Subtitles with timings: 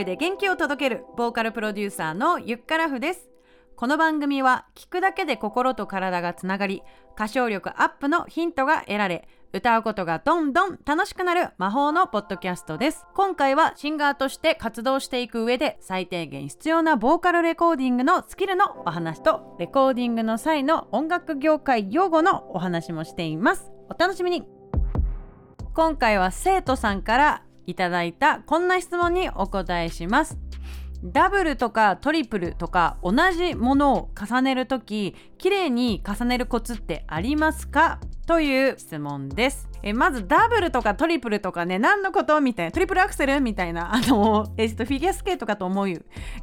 [0.00, 3.28] 声で元気を届けるボーカルプロデューサーのゆっからふです。
[3.76, 6.82] この番組は聞くだけで心と体がつながり
[7.16, 13.04] 歌唱力アップのヒントが得られ歌うことがどんどん楽しくなる魔法のポッドキャストです。
[13.14, 23.70] 今回はシンガーとして活動していく上で最低限必要なボーカルレコーディングのスキルのお話とレコーディングの際の音楽業界用語のお話もしています。
[23.90, 24.46] お楽しみに。
[25.74, 30.36] 今回は生徒さんからいただいたこんな質問にお答えします。
[31.02, 38.00] ダブルとかトリプルとか同じものを重ねるとき綺麗に重ねるコツってありますか？
[38.30, 39.70] という質問です。
[39.82, 45.88] えまずダブルとかトリプルとかね何のことみたいなトリプルアクセルみたいなあの、えっと、フィギュアスケートかと思う、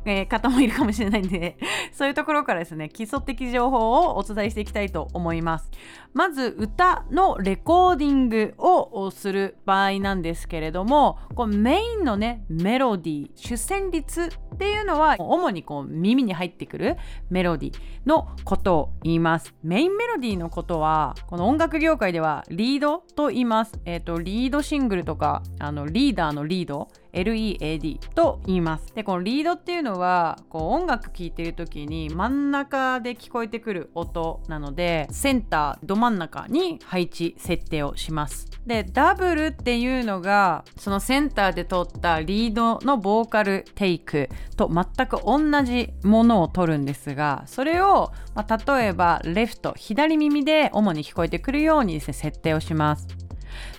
[0.05, 1.58] えー、方もいるかもしれないんで
[1.92, 5.70] そういうところからですね基礎的情報をお伝えしていきたいと思います。
[6.14, 16.98] まず歌のレコーディングをする場合なんですけれどもこうメインのねメロディー主旋律っていうのは主にこう耳に入ってくる
[17.30, 19.54] メロディーのことを言います。
[19.61, 23.80] メインメロディーのことはこの音楽業界ではリードと言います。
[23.86, 26.89] えっ、ー、と、リードシングルとか、あの、リーダーのリード
[27.23, 28.94] LEAD と言います。
[28.94, 38.48] でこのリードっていうのはこう音楽聴いてる時に真ん中で聞こえてくる音なのでセンターど真ん中に配置設定をします。
[38.66, 53.27] でダブルっていうのがそのセンターで撮ったリードのボーカルテイクと全く同じものを撮るんですがそれを、まあ、例えばレフト左耳で主に聞こえてくるようにですね設定をします。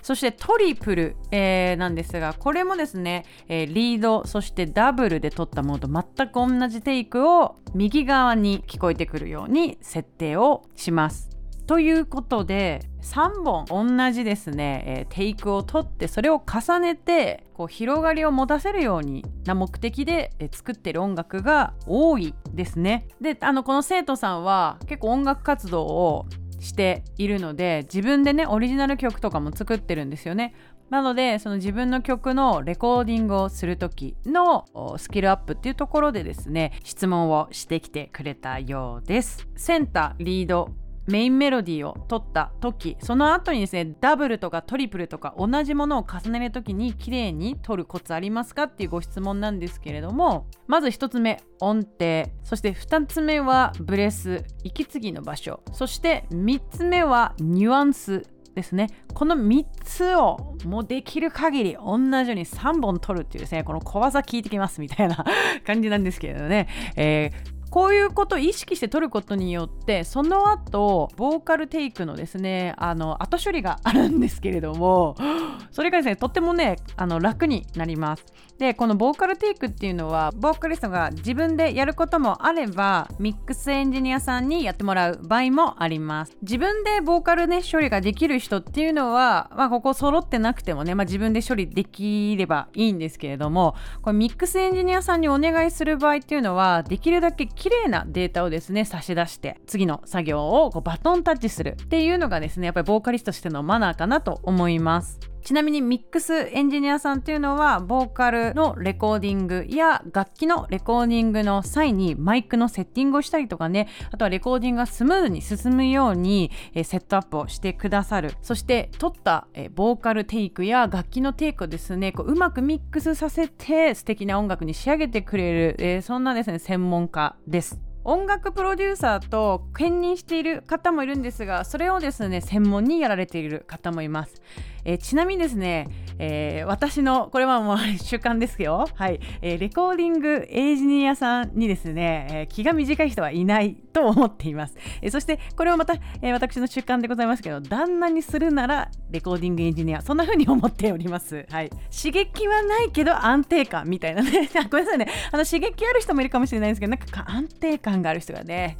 [0.01, 11.29] そしてトリプル、えー、なんですがこれもですね、えー、リードそしてダブルで撮ったものと全く同じテイクを右側に聞こえてくるように設定をします。
[11.69, 23.07] ということで3本同じですね、えー、テイクを取ってそれを重ねてこう広がりを持たせるようにな目的で、えー、作ってる音楽が多いですね。
[23.21, 26.25] であのこの生徒さんは結構音楽活動を
[26.59, 30.53] しているので自分でねオリジナル曲とかも作ってるんですよね。
[30.89, 34.65] なのでその自分の曲のレコーディングをする時の
[34.97, 39.47] スキルアップっていうところでですね質問をしてきてくれたようです。
[39.55, 40.71] センターリード
[41.09, 52.29] メインメロディーを取った時その後にですねダブルとかトリプルとか同じものを重ねる時に綺麗に取るコツありますかっていうご質問なんですけれどもまず1つ目音程。
[52.43, 55.61] そして2つ目はブレス息継ぎの場所。
[55.73, 58.23] そして3つ目はニュアンス
[58.55, 58.89] ですね。
[59.13, 65.25] この3つをもうできる限り同じように3本取るっていうですねこの小技聞いてきますみたいな
[65.65, 75.15] 感じなんですけれどね、えーこういうことを意識して取ることによってその後ボーカルテイクのですねあの後処理があるんですけれども
[75.71, 78.25] それがですねとってもねあの楽になります。
[78.57, 86.35] でこのボーカルテイクっていうのはボーカリストが自分でやることもあればミックスエンジニアさんにやってもらう場合もあります。
[86.41, 105.19] 自分でボーカルね処理ができる人っていうのは、まあ、ここ揃ってなくてもね、まあ、自分で処理できればいいんですけれどもこれミックスエンジニアさんにお願いする場合っていうのはできるだけ綺麗なデータをですね差し出して次の作業をこうバトンタッチするっていうのがですねやっぱりボーカリストとしてのマナーかなと思います。
[105.43, 113.87] ちなみにミックスエンジニアさんっていうのはボーカルのレコーディングや楽器のレコーディングの際にマイクのセッティングをしたりとかね。
[114.11, 118.33] あとはレコーディングがスムーズに進むように、えセットアップをしてくださる。
[118.41, 127.79] そして録った、えボーカルテイクや楽器のテイクをですねこううまくミックスさせて素敵な音楽に仕上げてくれる、えそんなですね専門家です。
[128.05, 134.41] 音楽プロデューサーと兼任している方もいるんですがそれをですね専門にやられている方もいます、
[134.89, 135.87] えー、ちなみにですね、
[136.17, 138.87] えー、私のこれはもう習慣ですよ。
[138.95, 145.93] はい、えー、レコーディングエンジニアさんにですね、え気が短い人はいないと思っています、えそしてこれをまた、
[146.23, 151.45] え私の習慣でございますけど旦那にするならレコーディングエンジニアそんな風に思っております。
[151.51, 151.69] はい。
[151.95, 154.49] 刺激はないけど安定感みたいなね。
[154.71, 155.07] ごめんなさいね。
[155.31, 158.77] あの刺激ある人もいるかもしれないんですけどなんか安定感がある人がね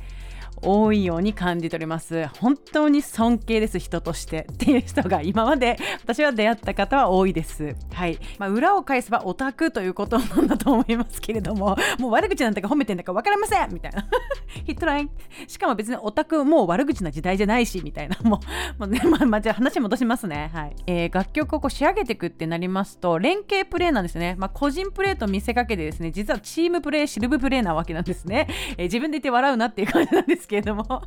[0.62, 2.28] 多いように感じております。
[2.40, 4.48] 本当に尊敬です人として。
[4.52, 7.76] っていう人が今まで私は出会った方は多いです。
[7.94, 14.06] はい、まあ、裏を返せばオタクということなんだと思いますけれどももう悪口なんてか褒めてんだか分かりませんみたいな。
[14.66, 15.10] ヒットライン。
[15.48, 18.18] しかも別にオタクもう悪口な時代じゃないしみたいな。
[18.24, 18.40] も
[18.78, 20.50] うもうね まあ、まあ、じゃあ話戻しますね。
[20.54, 24.36] はい、えー、楽曲をこう仕上げていくってなりますと連携プレーなんですね。
[24.38, 28.48] まあ個人プレーと見せかけてですね実はチームプレーシルブプレーなわけなんですね、
[28.78, 30.86] えー、自分で言って笑うなっていう感じなんですですけれども。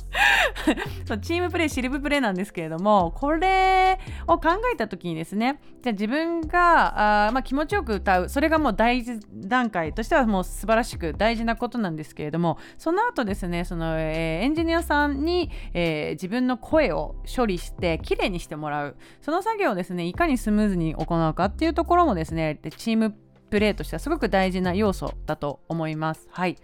[1.05, 8.29] そうチームプレーシルブプレーなんですけれどもこれを考えた時にですねじゃあ自分があ、まあ、気持ちよく歌う。
[8.29, 18.95] それがもう大事段階としてはもう素晴らしく大事なことなんですけれどもその後ですねその、えー、エンジニアさんに、えー、自分の声を処理してきれいにしてもらう。
[19.21, 23.15] その作業をですねいかにスムーズに行うかっていうところもですねチーム
[23.53, 26.27] プレーとしてはすごく大事な要素だと思います。
[26.31, 26.57] はい、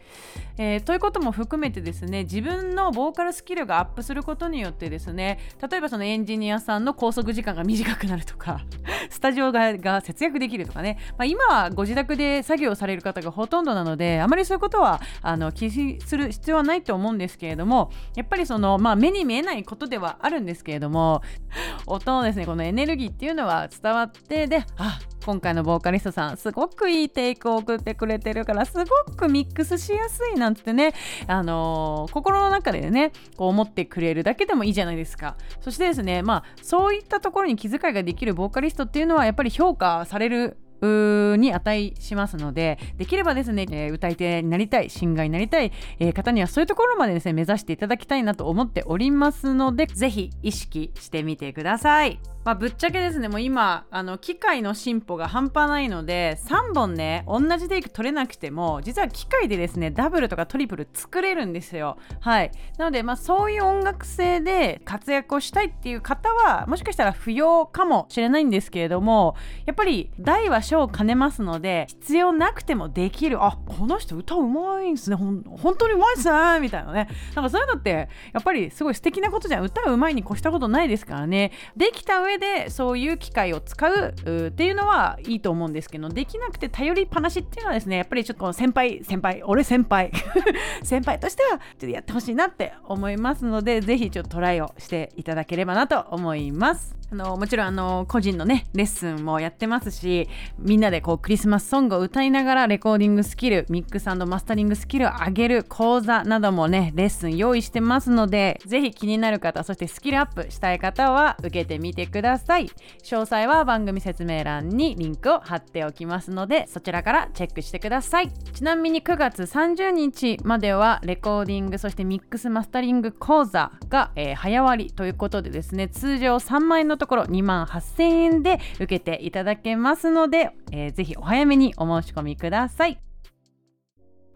[0.57, 5.37] えー、ということも含めてですね自分のボーカルスキルがアップすることによってですね
[5.69, 8.65] 例えばそのエンジニアさんの拘束時間が短くなるとか
[9.11, 21.21] スタジオが節約できるとかね、まあ、今はご自宅で作業される方がほとんどなのであまりそういうことはあの気にする必要はないと思うんですけれどもやっぱりその、まあ、目に見えないことではあるんですけれども
[21.85, 30.93] 音のですねこのエネルギーっていうのは伝わってであ今回のボーカリストさんすごくくいいテイクを送ってくれてるからすごくミックスしやすいなんてね、
[31.27, 52.19] あのー、心の中でねこう思ってくれるだけでもいいじゃないですかそしてですねまあそういったところに気遣いができるボーカリストっていうのはやっぱり評価されるに値しますのでできればですね、えー、歌い手になりたいシンガーになりたい、えー、方にはそういうところまでですね目指していただきたいなと思っておりますのでぜひ意識してみてください。
[52.45, 61.97] まあ、ぶっちゃけですねもう今あの機械の進歩が半端ないので3本ね同じテイク取れなくても実は機械でですねダブルとかトリプル作れるんですよ。
[62.21, 62.51] はい。
[62.77, 77.09] なのでまあそういう音楽性で活躍をしたいっていう方はもしかしたら不要かもしれないんですけれどもやっぱり大は小を兼ねますので必要なくてもできるあこの人歌うまいんですねほん本当にうまいっすねみたいなね。
[77.35, 79.63] なんかそういうのってやっぱりすごい素敵なことじゃん。
[79.63, 81.51] 歌うまいに越したことないですからね。
[81.75, 84.13] できた上上でそういう機会を使う
[84.47, 90.11] っていうのはいいと思うんですけどできなくて頼りっぱなしっていうのはですねやっぱりちょっと先輩先輩俺先輩
[90.83, 96.98] 先輩としてはちょっとやってほしいなって思いますので是非ちょっとトライをしていただければなと思います。
[97.11, 100.29] あのもちろんあの個人のねレッスンもやってますし
[100.59, 112.69] みんなでこうクリスマスソングを歌いながらレコーディングスキルミックスマスタリングスキルを上げる講座などもねレッスン用意してますのでぜひ気になる方そしてスキルアップしたい方は受けてみてください。
[113.03, 118.31] 詳細は番組説明欄にリンクを貼っておきますのでそちらからチェックしてください。
[118.31, 132.99] ちなみに9月30日まではレコーディングそしてミックスマスタリング講座が、えー、早割ということでですね通常3万円のところ2万8000円で受けていただけますので、えー、ぜひお早めにお申し込みください。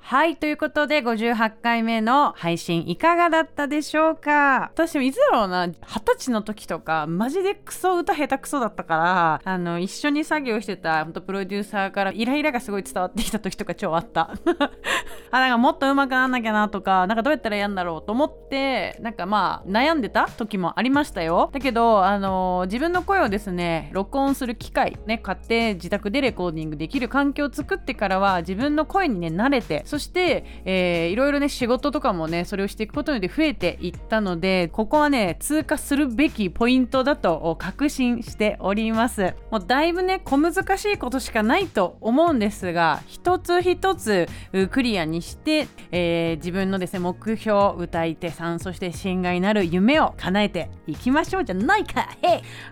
[0.06, 0.36] はい。
[0.36, 4.69] ということで、58回目の配信いかがだったでしょうか？
[4.74, 5.80] 私いつだろうな、二十
[6.18, 14.31] 歳の時とか、マジでクソ歌下手くそだったから、あの、一緒に作業してた、プロデューサーからイライラがすごい伝わってきた時とか超あった。
[15.38, 21.50] あ、なんかもっと上手くなんなきゃなとか、なんかどうやったらやんだろうと思って、なんかまあ、悩んでた時もありましたよ。
[21.51, 44.27] だけど、あの、自分の声をですね、録音する機械、ね、買って自宅でレコーディングできる環境を作ってからは、自分の声にね、慣れて、そして、えー、いろいろね仕事とかもねそれをしていくことによって増えていったのでここはね通過するべきポイントだと確信しておりますもうだいぶね小難しいことしかないと思うんですが一つ一つ
[44.72, 52.10] クリアにして、えー、自分のですね目標歌い手さんそしてシンガーになる夢を叶えていきましょうじゃないか。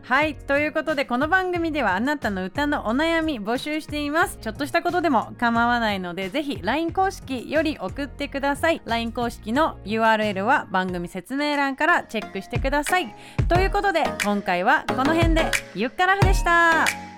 [0.04, 0.36] はい。
[0.36, 4.38] ということでこの番組ではあなたの歌のお悩み募集しています。
[4.42, 8.82] ちょっとしたことでも構わないのでぜひ LINE 公式より送ってください。
[8.86, 13.16] LINE 公式の URL は番組説明欄からチェックしてください。
[13.48, 17.11] ということで今回はこの辺でゆっからふでした。